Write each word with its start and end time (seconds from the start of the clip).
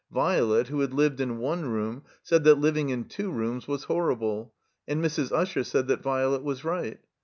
Violet, 0.11 0.69
who 0.69 0.79
had 0.79 0.95
lived 0.95 1.21
in 1.21 1.37
one 1.37 1.69
room, 1.71 2.01
said 2.23 2.43
that 2.45 2.57
Uving 2.59 2.89
in 2.89 3.03
two 3.05 3.29
rooms 3.29 3.67
was 3.67 3.83
horrible, 3.83 4.51
and 4.87 4.99
Mrs. 4.99 5.31
Usher 5.31 5.63
said 5.63 5.87
that 5.89 6.01
Violet 6.01 6.41
was 6.41 6.63
right. 6.63 6.99